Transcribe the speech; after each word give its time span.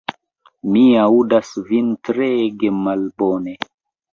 Mi 0.75 0.85
aŭdas 1.01 1.51
vin 1.67 1.91
treege 2.09 2.73
malbone. 2.79 3.55